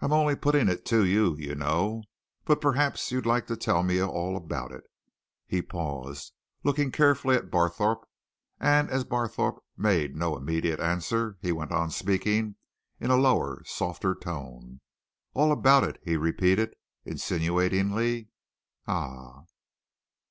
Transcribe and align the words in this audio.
I'm 0.00 0.14
only 0.14 0.34
putting 0.34 0.66
it 0.70 0.86
to 0.86 1.04
you, 1.04 1.36
you 1.36 1.54
know. 1.54 2.04
But 2.46 2.62
perhaps 2.62 3.12
you'd 3.12 3.26
like 3.26 3.46
to 3.48 3.56
tell 3.58 3.82
me 3.82 4.02
all 4.02 4.34
about 4.34 4.72
it?" 4.72 4.84
He 5.46 5.60
paused, 5.60 6.32
looking 6.64 6.90
carefully 6.90 7.36
at 7.36 7.50
Barthorpe, 7.50 8.08
and 8.58 8.88
as 8.88 9.04
Barthorpe 9.04 9.62
made 9.76 10.16
no 10.16 10.38
immediate 10.38 10.80
answer, 10.80 11.36
he 11.42 11.52
went 11.52 11.70
on 11.72 11.90
speaking 11.90 12.56
in 12.98 13.10
a 13.10 13.18
lower, 13.18 13.62
softer 13.66 14.14
tone. 14.14 14.80
"All 15.34 15.52
about 15.52 15.84
it," 15.84 16.00
he 16.02 16.16
repeated 16.16 16.74
insinuatingly. 17.04 18.28
"Ah!" 18.86 19.44